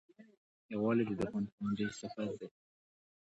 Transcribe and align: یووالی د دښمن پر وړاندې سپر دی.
یووالی 0.71 1.03
د 1.07 1.11
دښمن 1.19 1.43
پر 1.49 1.55
وړاندې 1.57 1.85
سپر 1.99 2.29
دی. 2.39 2.47